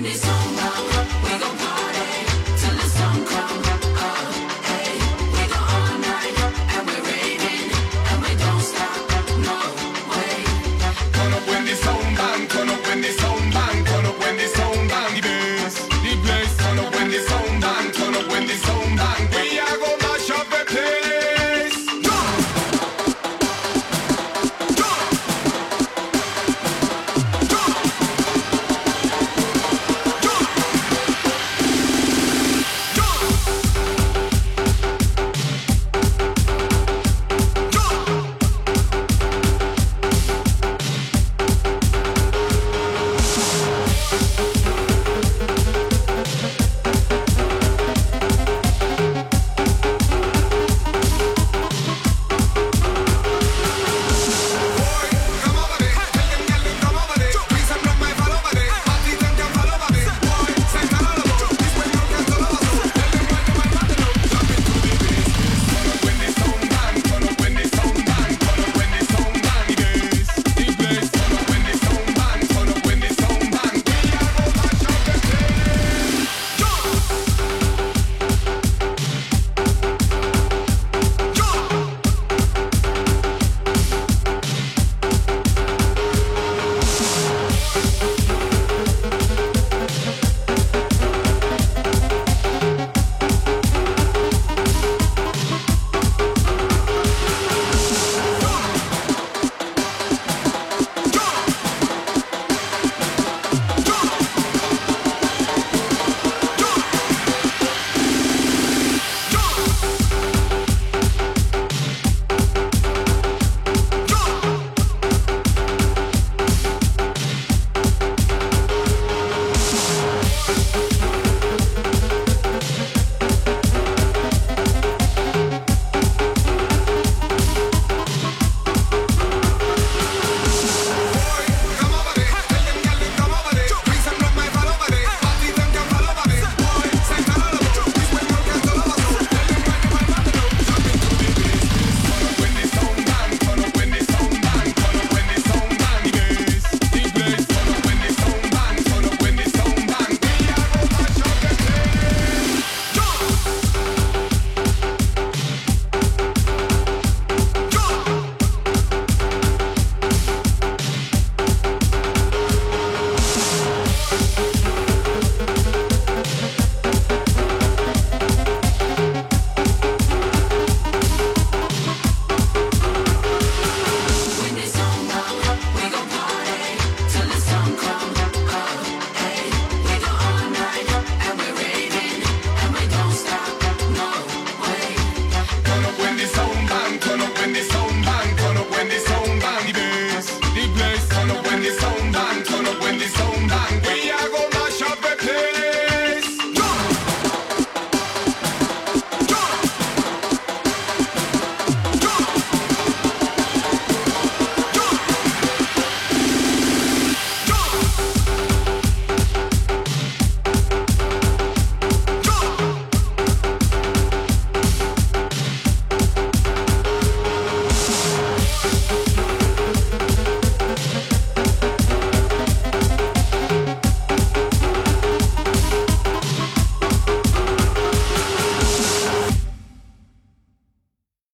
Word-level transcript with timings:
find 0.00 0.06
his 0.06 0.24
own 0.24 0.49